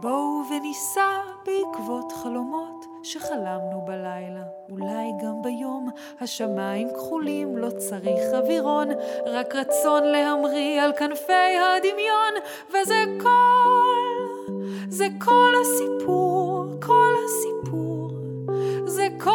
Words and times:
בואו 0.00 0.42
וניסע 0.50 1.18
בעקבות 1.46 2.12
חלומות 2.22 2.86
שחלמנו 3.02 3.82
בלילה, 3.86 4.42
אולי 4.70 5.12
גם 5.22 5.42
ביום. 5.42 5.88
השמיים 6.20 6.88
כחולים, 6.94 7.56
לא 7.56 7.70
צריך 7.70 8.20
אווירון, 8.34 8.88
רק 9.26 9.54
רצון 9.54 10.04
להמריא 10.04 10.82
על 10.82 10.92
כנפי 10.92 11.32
הדמיון, 11.32 12.34
וזה 12.68 13.04
כל, 13.22 14.26
זה 14.88 15.06
כל 15.18 15.52
הסיפור, 15.60 16.66
כל 16.82 17.14
הסיפור, 17.24 18.10
זה 18.86 19.08
כל, 19.18 19.30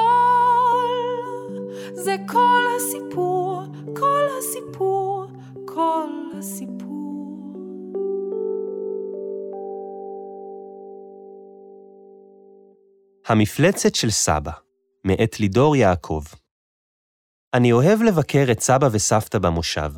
זה 1.94 2.16
כל 2.28 2.64
הסיפור, 2.76 3.25
המפלצת 13.28 13.96
של 13.96 14.10
סבא, 14.10 14.52
מאת 15.06 15.40
לידור 15.40 15.76
יעקב. 15.76 16.24
אני 17.54 17.72
אוהב 17.72 18.02
לבקר 18.02 18.46
את 18.52 18.60
סבא 18.60 18.90
וסבתא 18.92 19.40
במושב. 19.40 19.92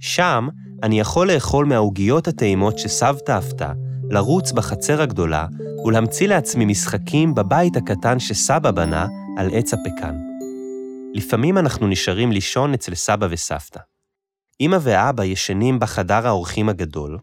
שם 0.00 0.48
אני 0.82 1.00
יכול 1.00 1.32
לאכול 1.32 1.66
מהעוגיות 1.66 2.28
הטעימות 2.28 2.78
שסבתא 2.78 3.32
עפתה, 3.32 3.72
לרוץ 4.10 4.52
בחצר 4.52 5.02
הגדולה 5.02 5.46
ולהמציא 5.84 6.28
לעצמי 6.28 6.64
משחקים 6.64 7.34
בבית 7.34 7.76
הקטן 7.76 8.18
שסבא 8.18 8.70
בנה 8.70 9.06
על 9.38 9.50
עץ 9.52 9.74
הפקן. 9.74 10.16
לפעמים 11.14 11.58
אנחנו 11.58 11.86
נשארים 11.88 12.32
לישון 12.32 12.74
אצל 12.74 12.94
סבא 12.94 13.26
וסבתא. 13.30 13.80
אמא 14.60 14.76
ואבא 14.80 15.24
ישנים 15.24 15.78
בחדר 15.78 16.26
האורחים 16.26 16.68
הגדול, 16.68 17.18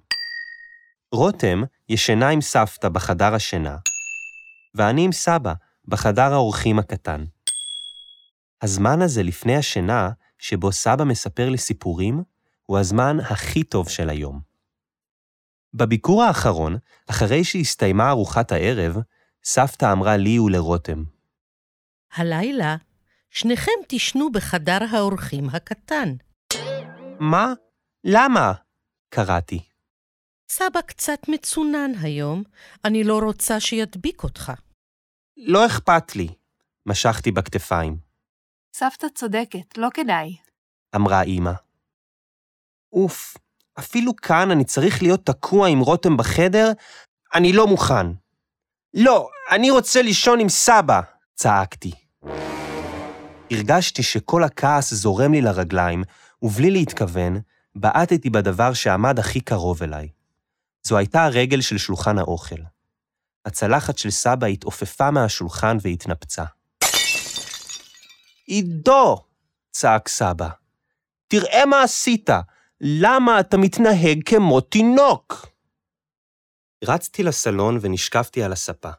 רותם 1.11 1.63
ישנה 1.89 2.29
עם 2.29 2.41
סבתא 2.41 2.89
בחדר 2.89 3.33
השינה, 3.35 3.75
ואני 4.75 5.05
עם 5.05 5.11
סבא 5.11 5.53
בחדר 5.87 6.33
האורחים 6.33 6.79
הקטן. 6.79 7.23
הזמן 8.61 9.01
הזה 9.01 9.23
לפני 9.23 9.55
השינה, 9.55 10.09
שבו 10.37 10.71
סבא 10.71 11.03
מספר 11.03 11.49
לי 11.49 11.57
סיפורים, 11.57 12.23
הוא 12.65 12.77
הזמן 12.77 13.17
הכי 13.19 13.63
טוב 13.63 13.89
של 13.89 14.09
היום. 14.09 14.39
בביקור 15.73 16.23
האחרון, 16.23 16.77
אחרי 17.09 17.43
שהסתיימה 17.43 18.09
ארוחת 18.09 18.51
הערב, 18.51 18.97
סבתא 19.43 19.91
אמרה 19.91 20.17
לי 20.17 20.39
ולרותם, 20.39 21.03
הלילה 22.15 22.75
שניכם 23.29 23.71
תישנו 23.87 24.31
בחדר 24.31 24.77
האורחים 24.91 25.49
הקטן. 25.49 26.13
מה? 27.19 27.53
למה? 28.03 28.53
קראתי. 29.09 29.68
סבא 30.51 30.81
קצת 30.81 31.19
מצונן 31.27 31.91
היום, 32.01 32.43
אני 32.85 33.03
לא 33.03 33.19
רוצה 33.19 33.59
שידביק 33.59 34.23
אותך. 34.23 34.51
לא 35.37 35.65
אכפת 35.65 36.15
לי, 36.15 36.27
משכתי 36.85 37.31
בכתפיים. 37.31 37.97
סבתא 38.73 39.07
צודקת, 39.15 39.77
לא 39.77 39.87
כדאי. 39.93 40.37
אמרה 40.95 41.23
אמא. 41.23 41.51
אוף, 42.93 43.37
אפילו 43.79 44.15
כאן 44.15 44.51
אני 44.51 44.65
צריך 44.65 45.01
להיות 45.01 45.25
תקוע 45.25 45.67
עם 45.67 45.79
רותם 45.79 46.17
בחדר? 46.17 46.71
אני 47.35 47.53
לא 47.53 47.67
מוכן. 47.67 48.07
לא, 48.93 49.29
אני 49.51 49.71
רוצה 49.71 50.01
לישון 50.01 50.39
עם 50.39 50.49
סבא! 50.49 51.01
צעקתי. 51.35 51.91
הרגשתי 53.51 54.03
שכל 54.03 54.43
הכעס 54.43 54.93
זורם 54.93 55.31
לי 55.31 55.41
לרגליים, 55.41 56.03
ובלי 56.41 56.71
להתכוון, 56.71 57.39
בעטתי 57.75 58.29
בדבר 58.29 58.73
שעמד 58.73 59.19
הכי 59.19 59.41
קרוב 59.41 59.83
אליי. 59.83 60.18
זו 60.83 60.97
הייתה 60.97 61.25
הרגל 61.25 61.61
של 61.61 61.77
שולחן 61.77 62.17
האוכל. 62.17 62.61
הצלחת 63.45 63.97
של 63.97 64.09
סבא 64.09 64.47
התעופפה 64.47 65.11
מהשולחן 65.11 65.77
והתנפצה. 65.81 66.43
עידו! 68.45 69.23
צעק 69.71 70.07
סבא. 70.07 70.49
תראה 71.27 71.65
מה 71.65 71.83
עשית! 71.83 72.29
למה 72.81 73.39
אתה 73.39 73.57
מתנהג 73.57 74.23
כמו 74.25 74.61
תינוק? 74.61 75.47
רצתי 76.83 77.23
לסלון 77.23 77.77
ונשקפתי 77.81 78.43
על 78.43 78.51
הספה. 78.51 78.89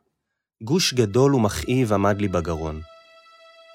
גוש 0.63 0.95
גדול 0.95 1.35
ומכאיב 1.35 1.93
עמד 1.93 2.21
לי 2.21 2.29
בגרון. 2.29 2.81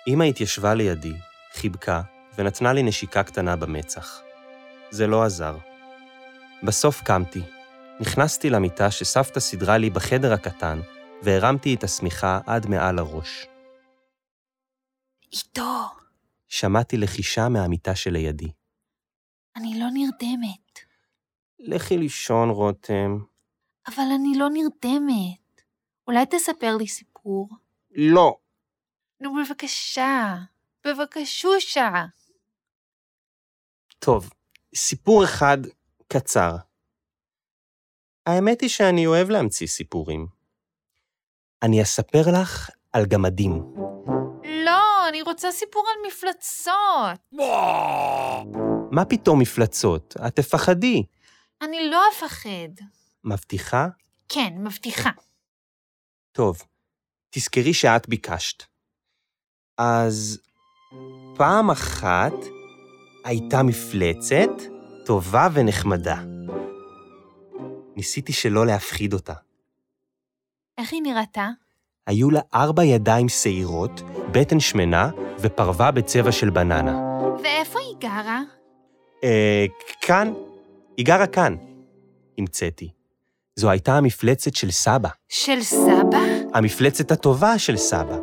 אמא 0.07 0.23
התיישבה 0.23 0.73
לידי, 0.73 1.13
חיבקה, 1.53 2.01
ונתנה 2.37 2.73
לי 2.73 2.83
נשיקה 2.83 3.23
קטנה 3.23 3.55
במצח. 3.55 4.21
זה 4.91 5.07
לא 5.07 5.23
עזר. 5.23 5.57
בסוף 6.63 7.01
קמתי, 7.01 7.41
נכנסתי 8.01 8.49
למיטה 8.49 8.91
שסבתא 8.91 9.39
סידרה 9.39 9.77
לי 9.77 9.89
בחדר 9.89 10.33
הקטן, 10.33 10.79
והרמתי 11.23 11.75
את 11.75 11.83
השמיכה 11.83 12.39
עד 12.45 12.67
מעל 12.67 12.99
הראש. 12.99 13.47
איתו, 15.31 15.81
שמעתי 16.47 16.97
לחישה 16.97 17.49
מהמיטה 17.49 17.95
שלידי. 17.95 18.51
אני 19.55 19.79
לא 19.79 19.85
נרדמת. 19.93 20.79
לכי 21.59 21.97
לישון, 21.97 22.49
רותם. 22.49 23.17
אבל 23.87 24.03
אני 24.15 24.37
לא 24.37 24.49
נרדמת. 24.53 25.61
אולי 26.07 26.25
תספר 26.25 26.77
לי 26.77 26.87
סיפור? 26.87 27.49
לא. 27.91 28.37
נו, 29.19 29.35
בבקשה. 29.35 30.35
בבקשושה. 30.87 32.05
טוב, 33.99 34.29
סיפור 34.75 35.23
אחד 35.23 35.57
קצר. 36.07 36.55
האמת 38.25 38.61
היא 38.61 38.69
שאני 38.69 39.07
אוהב 39.07 39.29
להמציא 39.29 39.67
סיפורים. 39.67 40.27
אני 41.63 41.81
אספר 41.81 42.21
לך 42.41 42.69
על 42.93 43.05
גמדים. 43.05 43.63
לא, 44.65 45.09
אני 45.09 45.21
רוצה 45.21 45.51
סיפור 45.51 45.85
על 45.87 46.07
מפלצות. 46.07 47.41
מה 48.91 49.05
פתאום 49.05 49.39
מפלצות? 49.39 50.15
את 50.27 50.35
תפחדי. 50.35 51.03
אני 51.61 51.89
לא 51.89 52.01
אפחד. 52.13 52.85
מבטיחה? 53.23 53.87
כן, 54.29 54.53
מבטיחה. 54.57 55.09
טוב, 56.31 56.61
תזכרי 57.29 57.73
שאת 57.73 58.09
ביקשת. 58.09 58.63
אז 59.77 60.39
פעם 61.35 61.71
אחת 61.71 62.33
הייתה 63.25 63.63
מפלצת 63.63 64.49
טובה 65.05 65.47
ונחמדה. 65.53 66.34
ניסיתי 67.95 68.33
שלא 68.33 68.65
להפחיד 68.65 69.13
אותה. 69.13 69.33
איך 70.77 70.93
היא 70.93 71.01
נראתה? 71.01 71.49
היו 72.07 72.31
לה 72.31 72.41
ארבע 72.53 72.83
ידיים 72.83 73.29
שעירות, 73.29 74.01
בטן 74.31 74.59
שמנה 74.59 75.09
ופרווה 75.39 75.91
בצבע 75.91 76.31
של 76.31 76.49
בננה. 76.49 76.99
ואיפה 77.43 77.79
היא 77.79 77.95
גרה? 77.99 78.41
אה, 79.23 79.65
כאן. 80.01 80.33
היא 80.97 81.05
גרה 81.05 81.27
כאן. 81.27 81.55
המצאתי. 82.37 82.89
זו 83.55 83.69
הייתה 83.69 83.97
המפלצת 83.97 84.55
של 84.55 84.71
סבא. 84.71 85.09
של 85.29 85.63
סבא? 85.63 86.19
המפלצת 86.53 87.11
הטובה 87.11 87.59
של 87.59 87.77
סבא. 87.77 88.17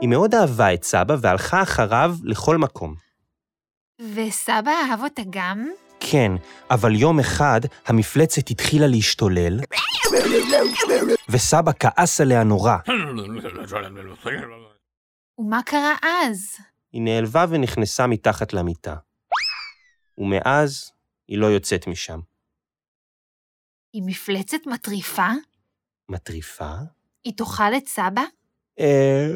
היא 0.00 0.08
מאוד 0.08 0.34
אהבה 0.34 0.74
את 0.74 0.84
סבא 0.84 1.16
והלכה 1.20 1.62
אחריו 1.62 2.14
לכל 2.24 2.56
מקום. 2.56 2.94
וסבא 4.14 4.70
אהב 4.70 5.02
אותה 5.02 5.22
גם? 5.30 5.68
כן, 6.00 6.32
אבל 6.70 6.94
יום 6.94 7.20
אחד 7.20 7.60
המפלצת 7.86 8.50
התחילה 8.50 8.86
להשתולל, 8.86 9.60
וסבא 11.28 11.72
כעס 11.80 12.20
עליה 12.20 12.44
נורא. 12.44 12.76
ומה 15.38 15.62
קרה 15.62 15.94
אז? 16.02 16.56
היא 16.92 17.02
נעלבה 17.02 17.44
ונכנסה 17.50 18.06
מתחת 18.06 18.52
למיטה. 18.52 18.96
ומאז 20.18 20.92
היא 21.28 21.38
לא 21.38 21.46
יוצאת 21.46 21.86
משם. 21.86 22.20
היא 23.92 24.02
מפלצת 24.06 24.66
מטריפה? 24.66 25.28
מטריפה? 26.08 26.72
היא 27.24 27.32
תאכל 27.36 27.74
את 27.76 27.88
סבא? 27.88 28.22
אה, 28.80 29.26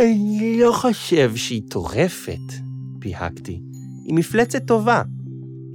אני 0.00 0.60
לא 0.60 0.72
חושב 0.72 1.36
שהיא 1.36 1.62
טורפת, 1.70 2.52
פיהקתי. 3.00 3.60
היא 4.04 4.14
מפלצת 4.14 4.62
טובה. 4.66 5.02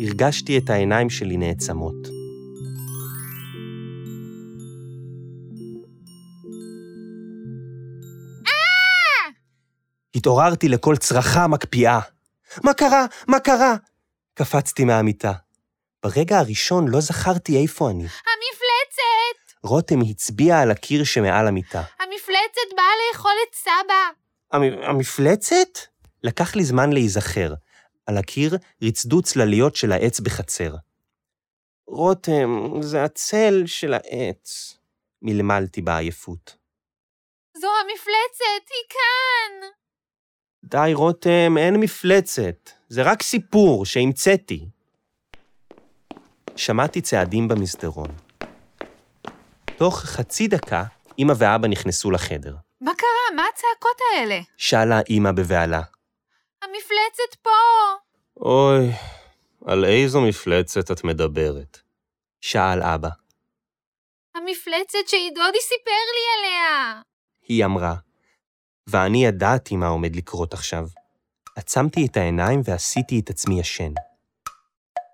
הרגשתי 0.01 0.57
את 0.57 0.69
העיניים 0.69 1.09
שלי 1.09 1.37
נעצמות. 1.37 2.07
התעוררתי 10.15 10.69
לקול 10.69 10.97
צרחה 10.97 11.47
מקפיאה. 11.47 11.99
מה 12.63 12.73
קרה? 12.73 13.05
מה 13.27 13.39
קרה? 13.39 13.75
קפצתי 14.33 14.83
מהמיטה. 14.85 15.31
ברגע 16.03 16.37
הראשון 16.39 16.87
לא 16.87 16.99
זכרתי 17.01 17.61
איפה 17.61 17.89
אני. 17.89 18.03
המפלצת! 18.03 19.53
רותם 19.63 19.99
הצביעה 20.09 20.61
על 20.61 20.71
הקיר 20.71 21.03
שמעל 21.03 21.47
המיטה. 21.47 21.79
המפלצת 21.79 22.75
באה 22.77 22.85
לאכול 23.11 23.31
את 23.49 23.55
סבא. 23.55 23.93
המ- 24.51 24.83
המפלצת? 24.89 25.79
לקח 26.23 26.55
לי 26.55 26.63
זמן 26.63 26.93
להיזכר. 26.93 27.53
על 28.11 28.17
הקיר 28.17 28.57
ריצדו 28.81 29.21
צלליות 29.21 29.75
של 29.75 29.91
העץ 29.91 30.19
בחצר. 30.19 30.75
רותם, 31.87 32.81
זה 32.81 33.03
הצל 33.03 33.63
של 33.65 33.93
העץ. 33.93 34.77
מלמלתי 35.21 35.81
בעייפות. 35.81 36.55
זו 37.57 37.67
המפלצת, 37.81 38.65
היא 38.69 38.89
כאן! 38.89 39.67
די, 40.63 40.93
רותם, 40.93 41.55
אין 41.57 41.75
מפלצת. 41.75 42.69
זה 42.89 43.03
רק 43.03 43.21
סיפור 43.21 43.85
שהמצאתי. 43.85 44.65
שמעתי 46.55 47.01
צעדים 47.01 47.47
במסדרון. 47.47 48.09
תוך 49.77 49.99
חצי 49.99 50.47
דקה, 50.47 50.83
אמא 51.19 51.33
ואבא 51.37 51.67
נכנסו 51.67 52.11
לחדר. 52.11 52.55
מה 52.81 52.91
קרה? 52.97 53.35
מה 53.35 53.43
הצעקות 53.53 53.97
האלה? 54.13 54.39
שאלה 54.57 54.99
אמא 55.09 55.31
בבהלה. 55.31 55.81
המפלצת 56.63 57.35
פה! 57.41 57.49
אוי, 58.37 58.91
על 59.65 59.85
איזו 59.85 60.21
מפלצת 60.21 60.91
את 60.91 61.03
מדברת? 61.03 61.79
שאל 62.41 62.81
אבא. 62.81 63.09
המפלצת 64.35 65.07
שעידודי 65.07 65.61
סיפר 65.61 65.91
לי 65.91 66.39
עליה! 66.39 67.01
היא 67.47 67.65
אמרה, 67.65 67.95
ואני 68.87 69.25
ידעתי 69.25 69.75
מה 69.75 69.87
עומד 69.87 70.15
לקרות 70.15 70.53
עכשיו. 70.53 70.85
עצמתי 71.55 72.05
את 72.05 72.17
העיניים 72.17 72.61
ועשיתי 72.65 73.19
את 73.19 73.29
עצמי 73.29 73.59
ישן. 73.59 73.93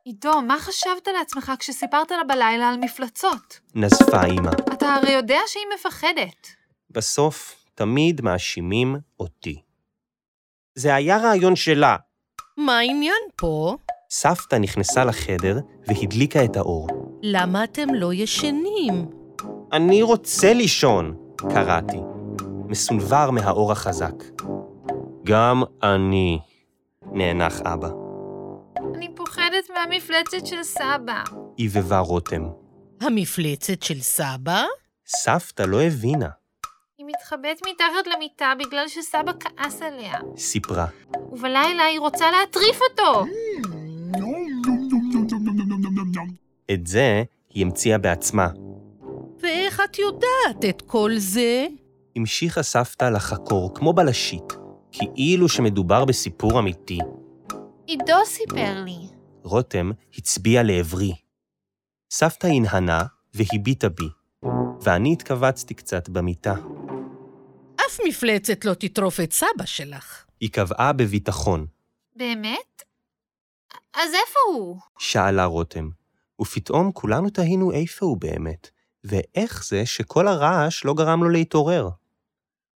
עידו, 0.06 0.42
מה 0.42 0.60
חשבת 0.60 1.08
לעצמך 1.08 1.52
כשסיפרת 1.60 2.12
לה 2.12 2.24
בלילה 2.24 2.70
על 2.70 2.78
מפלצות? 2.78 3.60
נזפה 3.76 4.26
אמא. 4.26 4.52
אתה 4.74 4.94
הרי 4.94 5.12
יודע 5.12 5.40
שהיא 5.48 5.64
מפחדת. 5.76 6.48
בסוף, 6.90 7.66
תמיד 7.76 8.22
מאשימים 8.22 8.96
אותי. 9.20 9.67
זה 10.78 10.96
היה 10.96 11.18
רעיון 11.18 11.56
שלה. 11.56 11.96
מה 12.58 12.78
העניין 12.78 13.22
פה? 13.36 13.76
סבתא 14.10 14.56
נכנסה 14.56 15.06
לחדר 15.06 15.60
והדליקה 15.88 16.46
את 16.46 16.58
האור. 16.58 16.88
למה 17.24 17.64
אתם 17.64 17.94
לא 17.94 18.14
ישנים? 18.14 19.10
אני 19.74 20.02
רוצה 20.02 20.54
לישון, 20.54 21.16
קראתי, 21.50 21.98
מסונבר 22.68 23.32
מהאור 23.32 23.72
החזק. 23.72 24.14
גם 25.26 25.64
אני, 25.84 26.40
נאנח 27.12 27.62
אבא. 27.62 27.90
אני 28.96 29.16
פוחדת 29.16 29.70
מהמפלצת 29.76 30.46
של 30.46 30.64
סבא. 30.64 31.24
עיבבה 31.56 32.00
רותם. 32.00 32.44
המפלצת 33.02 33.84
של 33.84 34.00
סבא? 34.00 34.64
סבתא 35.08 35.64
לא 35.64 35.82
הבינה, 35.82 36.30
היא 37.18 37.24
מתחבאת 37.24 37.62
מתחת 37.70 38.14
למיטה 38.16 38.54
בגלל 38.60 38.88
שסבא 38.88 39.32
כעס 39.40 39.82
עליה. 39.82 40.14
סיפרה. 40.38 40.86
ובלילה 41.32 41.84
היא 41.84 42.00
רוצה 42.00 42.32
להטריף 42.32 42.80
אותו. 42.90 43.26
את 46.74 46.88
זה 46.88 47.24
היא 47.50 47.66
המציאה 47.66 47.98
בעצמה. 47.98 48.48
ואיך 49.40 49.82
את 49.86 50.00
יודעת 50.00 50.66
את 50.70 50.82
כל 50.82 51.12
זה? 51.18 51.68
המשיכה 52.16 52.64
סבתא 52.64 53.06
לחקור 53.06 53.76
כמו 53.76 53.94
בלשית, 53.94 54.54
כאילו 54.92 55.50
שמדובר 55.50 56.06
בסיפור 56.06 56.60
אמיתי. 56.60 57.00
עידו 57.88 58.26
סיפר 58.26 58.84
לי. 58.86 58.98
רותם 59.44 59.92
הצביע 60.18 60.64
לעברי. 60.64 61.14
סבתא 62.12 62.48
הנהנה 62.48 63.04
והביטה 63.34 63.90
בי, 63.90 64.10
ואני 64.82 65.14
התכווצתי 65.14 65.74
קצת 65.74 66.10
במיטה. 66.10 66.56
אף 67.88 68.00
מפלצת 68.08 68.66
לא 68.66 68.74
תטרוף 68.74 69.20
את 69.20 69.34
סבא 69.34 69.66
שלך. 69.66 70.26
היא 70.40 70.50
קבעה 70.52 70.94
בביטחון, 70.94 71.66
באמת? 72.16 72.84
אז 73.94 74.14
איפה 74.14 74.40
הוא? 74.54 74.80
שאלה 75.00 75.46
רותם, 75.46 75.90
ופתאום 76.42 76.92
כולנו 76.92 77.30
תהינו 77.30 77.72
איפה 77.72 78.06
הוא 78.06 78.18
באמת, 78.18 78.70
ואיך 79.04 79.66
זה 79.66 79.86
שכל 79.86 80.28
הרעש 80.28 80.86
לא 80.86 80.94
גרם 80.94 81.24
לו 81.24 81.30
להתעורר. 81.30 81.90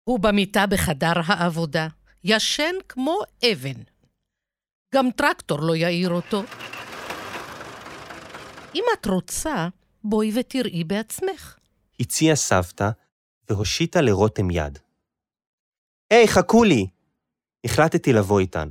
הוא 0.04 0.20
במיטה 0.20 0.66
בחדר 0.68 1.14
העבודה, 1.26 1.88
ישן 2.24 2.76
כמו 2.90 3.20
אבן. 3.52 3.82
גם 4.96 5.10
טרקטור 5.16 5.62
לא 5.62 5.76
יעיר 5.76 6.10
אותו. 6.10 6.44
אם 8.76 8.84
את 8.94 9.06
רוצה, 9.06 9.68
בואי 10.04 10.32
ותראי 10.40 10.84
בעצמך. 10.84 11.58
הציעה 12.00 12.36
סבתא 12.36 12.90
והושיטה 13.50 14.02
לרותם 14.02 14.52
יד. 14.52 14.80
היי, 16.10 16.28
חכו 16.28 16.64
לי! 16.64 16.88
החלטתי 17.64 18.14
לבוא 18.14 18.40
איתן. 18.40 18.70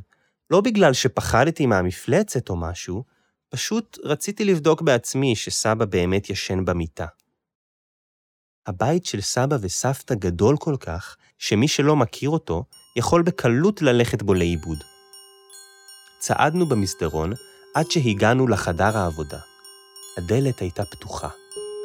לא 0.50 0.60
בגלל 0.60 0.92
שפחדתי 0.92 1.66
מהמפלצת 1.66 2.48
או 2.48 2.56
משהו, 2.56 3.04
פשוט 3.48 3.98
רציתי 4.04 4.44
לבדוק 4.44 4.82
בעצמי 4.82 5.36
שסבא 5.36 5.84
באמת 5.84 6.30
ישן 6.30 6.64
במיטה. 6.64 7.06
הבית 8.66 9.06
של 9.06 9.20
סבא 9.20 9.56
וסבתא 9.60 10.14
גדול 10.14 10.56
כל 10.56 10.76
כך, 10.80 11.16
שמי 11.38 11.68
שלא 11.68 11.96
מכיר 11.96 12.30
אותו, 12.30 12.64
יכול 12.96 13.22
בקלות 13.22 13.82
ללכת 13.82 14.22
בו 14.22 14.34
לאיבוד. 14.34 14.78
צעדנו 16.18 16.66
במסדרון 16.66 17.32
עד 17.74 17.90
שהגענו 17.90 18.48
לחדר 18.48 18.98
העבודה. 18.98 19.40
הדלת 20.18 20.58
הייתה 20.58 20.84
פתוחה, 20.84 21.28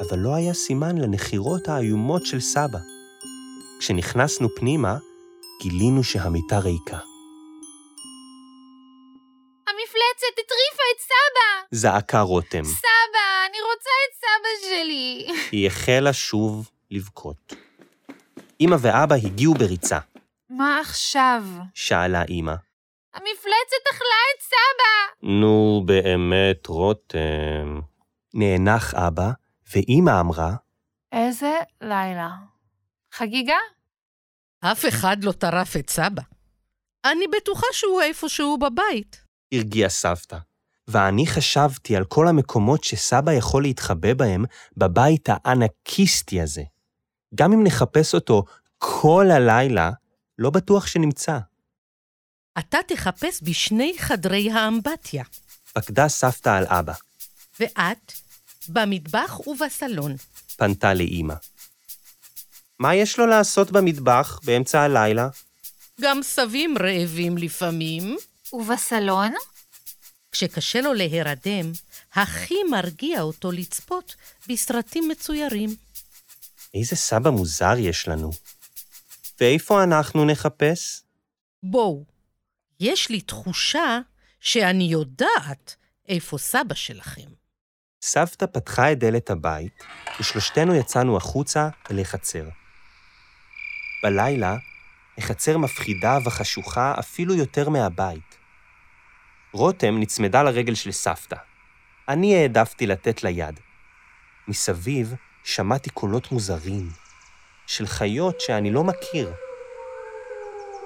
אבל 0.00 0.18
לא 0.18 0.34
היה 0.34 0.54
סימן 0.54 0.98
לנחירות 0.98 1.68
האיומות 1.68 2.26
של 2.26 2.40
סבא. 2.40 2.78
כשנכנסנו 3.78 4.48
פנימה, 4.56 4.98
גילינו 5.62 6.04
שהמיטה 6.04 6.58
ריקה. 6.58 6.98
המפלצת 9.68 10.32
הטריפה 10.32 10.82
את 10.94 11.00
סבא! 11.00 11.66
זעקה 11.70 12.20
רותם. 12.20 12.64
סבא, 12.64 13.26
אני 13.48 13.58
רוצה 13.70 13.90
את 14.08 14.14
סבא 14.16 14.68
שלי. 14.68 15.26
היא 15.52 15.66
החלה 15.66 16.12
שוב 16.12 16.70
לבכות. 16.90 17.52
אמא 18.60 18.76
ואבא 18.80 19.14
הגיעו 19.14 19.54
בריצה, 19.54 19.98
מה 20.50 20.80
עכשיו? 20.80 21.44
שאלה 21.74 22.22
אמא. 22.30 22.54
המפלצת 23.14 23.84
אכלה 23.90 24.22
את 24.36 24.42
סבא! 24.42 25.28
נו, 25.40 25.82
באמת, 25.84 26.66
רותם. 26.66 27.80
נאנח 28.34 28.94
אבא, 28.94 29.30
ואמא 29.74 30.20
אמרה, 30.20 30.54
איזה 31.12 31.58
לילה. 31.80 32.28
חגיגה? 33.12 33.56
אף 34.64 34.88
אחד 34.88 35.24
לא 35.24 35.32
טרף 35.32 35.76
את 35.76 35.90
סבא. 35.90 36.22
אני 37.04 37.24
בטוחה 37.36 37.66
שהוא 37.72 38.02
איפשהו 38.02 38.58
בבית. 38.58 39.20
הרגיעה 39.52 39.88
סבתא. 39.88 40.38
ואני 40.88 41.26
חשבתי 41.26 41.96
על 41.96 42.04
כל 42.04 42.28
המקומות 42.28 42.84
שסבא 42.84 43.32
יכול 43.32 43.62
להתחבא 43.62 44.14
בהם 44.14 44.44
בבית 44.76 45.28
הענקיסטי 45.28 46.40
הזה. 46.40 46.62
גם 47.34 47.52
אם 47.52 47.64
נחפש 47.64 48.14
אותו 48.14 48.44
כל 48.78 49.26
הלילה, 49.30 49.90
לא 50.38 50.50
בטוח 50.50 50.86
שנמצא. 50.86 51.38
אתה 52.58 52.78
תחפש 52.88 53.40
בשני 53.42 53.94
חדרי 53.98 54.50
האמבטיה, 54.50 55.24
פקדה 55.72 56.08
סבתא 56.08 56.48
על 56.48 56.64
אבא, 56.66 56.92
ואת 57.60 58.12
במטבח 58.68 59.40
ובסלון. 59.46 60.16
פנתה 60.56 60.94
לאימא. 60.94 61.34
מה 62.82 62.94
יש 62.94 63.18
לו 63.18 63.26
לעשות 63.26 63.70
במטבח 63.70 64.40
באמצע 64.44 64.80
הלילה? 64.80 65.28
גם 66.00 66.22
סבים 66.22 66.74
רעבים 66.78 67.38
לפעמים. 67.38 68.16
ובסלון? 68.52 69.32
כשקשה 70.32 70.80
לו 70.80 70.94
להירדם, 70.94 71.72
הכי 72.14 72.54
מרגיע 72.70 73.20
אותו 73.20 73.52
לצפות 73.52 74.14
בסרטים 74.48 75.08
מצוירים. 75.08 75.76
איזה 76.74 76.96
סבא 76.96 77.30
מוזר 77.30 77.74
יש 77.78 78.08
לנו. 78.08 78.30
ואיפה 79.40 79.82
אנחנו 79.82 80.24
נחפש? 80.24 81.02
בואו, 81.62 82.04
יש 82.80 83.08
לי 83.08 83.20
תחושה 83.20 83.98
שאני 84.40 84.84
יודעת 84.84 85.76
איפה 86.08 86.38
סבא 86.38 86.74
שלכם. 86.74 87.28
סבתא 88.02 88.46
פתחה 88.46 88.92
את 88.92 88.98
דלת 88.98 89.30
הבית, 89.30 89.84
ושלושתנו 90.20 90.74
יצאנו 90.74 91.16
החוצה 91.16 91.68
אל 91.90 92.00
החצר. 92.00 92.61
בלילה, 94.02 94.56
החצר 95.18 95.58
מפחידה 95.58 96.18
וחשוכה 96.24 96.94
אפילו 96.98 97.34
יותר 97.34 97.68
מהבית. 97.68 98.38
רותם 99.52 100.00
נצמדה 100.00 100.42
לרגל 100.42 100.74
של 100.74 100.92
סבתא. 100.92 101.36
אני 102.08 102.36
העדפתי 102.36 102.86
לתת 102.86 103.22
לה 103.22 103.30
יד. 103.30 103.60
מסביב 104.48 105.14
שמעתי 105.44 105.90
קולות 105.90 106.32
מוזרים, 106.32 106.88
של 107.66 107.86
חיות 107.86 108.40
שאני 108.40 108.70
לא 108.70 108.84
מכיר. 108.84 109.32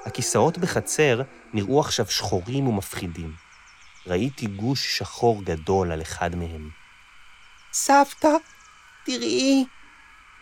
הכיסאות 0.07 0.59
בחצר 0.59 1.23
נראו 1.53 1.81
עכשיו 1.81 2.07
שחורים 2.07 2.69
ומפחידים. 2.69 3.33
ראיתי 4.07 4.47
גוש 4.47 4.99
שחור 4.99 5.45
גדול 5.45 5.93
על 5.93 6.03
אחד 6.03 6.37
מהם. 6.37 6.71
סבתא, 7.73 8.31
תראי. 9.05 9.65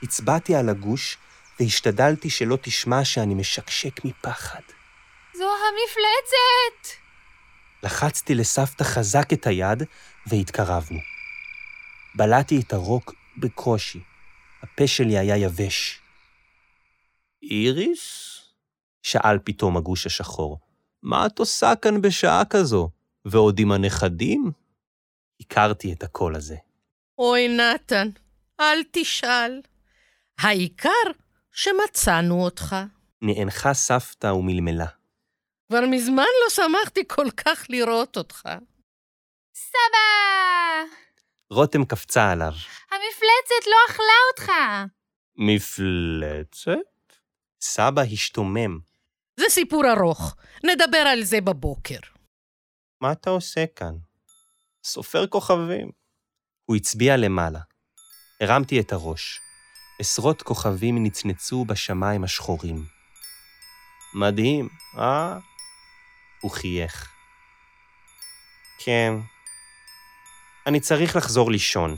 הצבעתי 0.03 0.55
על 0.55 0.69
הגוש 0.69 1.19
והשתדלתי 1.61 2.31
שלא 2.31 2.59
תשמע 2.63 3.05
שאני 3.05 3.35
משקשק 3.35 4.05
מפחד. 4.05 4.63
זו 5.35 5.45
המפלצת! 5.45 7.05
לחצתי 7.83 8.35
לסבתא 8.35 8.85
חזק 8.85 9.33
את 9.33 9.47
היד 9.47 9.83
והתקרבנו. 10.27 10.99
בלעתי 12.15 12.61
את 12.61 12.73
הרוק 12.73 13.15
בקושי, 13.37 14.01
הפה 14.63 14.87
שלי 14.87 15.19
היה 15.19 15.37
יבש. 15.37 16.01
איריס? 17.43 18.35
שאל 19.03 19.39
פתאום 19.45 19.77
הגוש 19.77 20.07
השחור. 20.07 20.59
מה 21.03 21.27
את 21.27 21.39
עושה 21.39 21.73
כאן 21.83 22.01
בשעה 22.01 22.45
כזו? 22.45 22.91
ועוד 23.25 23.59
עם 23.59 23.73
הנכדים? 23.73 24.51
הכרתי 25.41 25.93
את 25.93 26.03
הקול 26.03 26.37
הזה. 26.37 26.57
אוי, 27.19 27.49
נתן, 27.49 28.09
אל 28.61 28.79
תשאל. 28.93 29.61
העיקר 30.39 30.91
שמצאנו 31.55 32.45
אותך. 32.45 32.77
נאנחה 33.23 33.75
סבתא 33.75 34.27
ומלמלה. 34.27 34.87
כבר 35.69 35.81
מזמן 35.91 36.25
לא 36.45 36.51
שמחתי 36.51 37.03
כל 37.09 37.31
כך 37.37 37.67
לראות 37.69 38.17
אותך. 38.17 38.49
סבא! 39.55 40.95
רותם 41.51 41.85
קפצה 41.85 42.31
עליו. 42.33 42.53
המפלצת 42.91 43.67
לא 43.67 43.77
אכלה 43.91 44.21
אותך! 44.31 44.53
מפלצת? 45.37 47.15
סבא 47.61 48.03
השתומם. 48.13 48.79
זה 49.41 49.47
סיפור 49.49 49.83
ארוך, 49.93 50.37
נדבר 50.65 50.99
על 51.13 51.23
זה 51.23 51.41
בבוקר. 51.41 51.99
מה 53.01 53.13
אתה 53.13 53.31
עושה 53.31 53.65
כאן? 53.77 53.95
סופר 54.85 55.27
כוכבים. 55.27 55.91
הוא 56.65 56.77
הצביע 56.77 57.17
למעלה. 57.17 57.61
הרמתי 58.41 58.81
את 58.81 58.93
הראש. 58.93 59.41
עשרות 59.99 60.43
כוכבים 60.43 61.05
נצנצו 61.05 61.65
בשמיים 61.65 62.25
השחורים. 62.25 62.85
מדהים, 64.15 64.69
אה? 64.99 65.39
הוא 66.41 66.51
חייך. 66.51 67.13
כן. 68.79 69.13
אני 70.67 70.81
צריך 70.81 71.17
לחזור 71.17 71.51
לישון. 71.51 71.97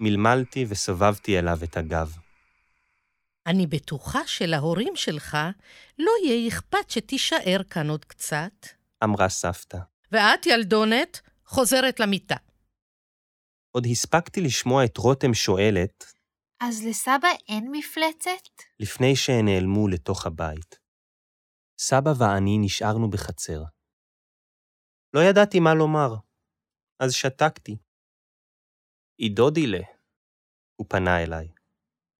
מלמלתי 0.00 0.66
וסובבתי 0.68 1.38
אליו 1.38 1.58
את 1.64 1.76
הגב. 1.76 2.16
אני 3.46 3.66
בטוחה 3.66 4.26
שלהורים 4.26 4.96
שלך 4.96 5.36
לא 5.98 6.12
יהיה 6.24 6.48
אכפת 6.48 6.90
שתישאר 6.90 7.60
כאן 7.70 7.90
עוד 7.90 8.04
קצת. 8.04 8.66
אמרה 9.04 9.28
סבתא. 9.28 9.78
ואת, 10.12 10.46
ילדונת, 10.46 11.20
חוזרת 11.46 12.00
למיטה. 12.00 12.36
עוד 13.70 13.86
הספקתי 13.90 14.40
לשמוע 14.40 14.84
את 14.84 14.96
רותם 14.96 15.34
שואלת, 15.34 16.04
אז 16.68 16.86
לסבא 16.88 17.28
אין 17.48 17.68
מפלצת? 17.72 18.62
לפני 18.80 19.16
שהן 19.16 19.44
נעלמו 19.44 19.88
לתוך 19.88 20.26
הבית. 20.26 20.78
סבא 21.78 22.10
ואני 22.18 22.58
נשארנו 22.60 23.10
בחצר. 23.10 23.62
לא 25.14 25.20
ידעתי 25.20 25.60
מה 25.60 25.74
לומר, 25.74 26.14
אז 27.00 27.12
שתקתי. 27.12 27.76
עידודילה, 29.16 29.82
הוא 30.76 30.86
פנה 30.88 31.22
אליי. 31.22 31.48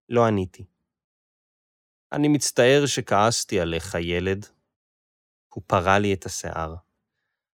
לא 0.09 0.27
עניתי. 0.27 0.65
אני 2.13 2.29
מצטער 2.29 2.83
שכעסתי 2.87 3.61
עליך, 3.61 3.95
ילד. 3.95 4.47
הוא 5.55 5.65
פרע 5.67 5.99
לי 5.99 6.15
את 6.15 6.27
השיער. 6.27 6.75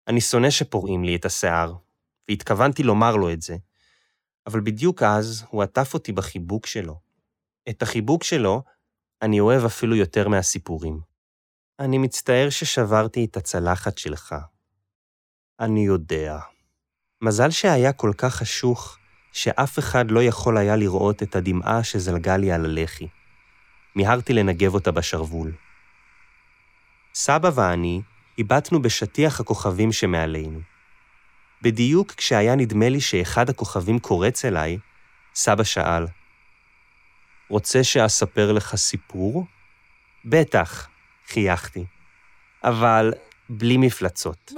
אני 0.07 0.21
שונא 0.21 0.49
שפורעים 0.49 1.03
לי 1.03 1.15
את 1.15 1.25
השיער, 1.25 1.73
והתכוונתי 2.29 2.83
לומר 2.83 3.15
לו 3.15 3.33
את 3.33 3.41
זה, 3.41 3.55
אבל 4.47 4.59
בדיוק 4.59 5.03
אז 5.03 5.45
הוא 5.49 5.63
עטף 5.63 5.93
אותי 5.93 6.11
בחיבוק 6.11 6.65
שלו. 6.65 6.99
את 7.69 7.81
החיבוק 7.81 8.23
שלו 8.23 8.63
אני 9.21 9.39
אוהב 9.39 9.65
אפילו 9.65 9.95
יותר 9.95 10.27
מהסיפורים. 10.27 10.99
אני 11.79 11.97
מצטער 11.97 12.49
ששברתי 12.49 13.25
את 13.25 13.37
הצלחת 13.37 13.97
שלך. 13.97 14.35
אני 15.59 15.85
יודע. 15.85 16.39
מזל 17.21 17.49
שהיה 17.49 17.93
כל 17.93 18.11
כך 18.17 18.35
חשוך, 18.35 18.97
שאף 19.31 19.79
אחד 19.79 20.11
לא 20.11 20.23
יכול 20.23 20.57
היה 20.57 20.75
לראות 20.75 21.23
את 21.23 21.35
הדמעה 21.35 21.83
שזלגה 21.83 22.37
לי 22.37 22.51
על 22.51 22.65
הלחי. 22.65 23.07
מיהרתי 23.95 24.33
לנגב 24.33 24.73
אותה 24.73 24.91
בשרוול. 24.91 25.53
סבא 27.13 27.49
ואני 27.55 28.01
הבטנו 28.39 28.81
בשטיח 28.81 29.39
הכוכבים 29.39 29.91
שמעלינו. 29.91 30.59
בדיוק 31.61 32.11
כשהיה 32.11 32.55
נדמה 32.55 32.89
לי 32.89 33.01
שאחד 33.01 33.49
הכוכבים 33.49 33.99
קורץ 33.99 34.45
אליי, 34.45 34.77
סבא 35.35 35.63
שאל, 35.63 36.05
רוצה 37.49 37.83
שאספר 37.83 38.51
לך 38.51 38.75
סיפור? 38.75 39.45
בטח, 40.25 40.87
חייכתי. 41.27 41.85
אבל 42.63 43.13
בלי 43.49 43.77
מפלצות. 43.77 44.51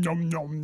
Nom 0.00 0.14
nom 0.30 0.48
nom. 0.48 0.61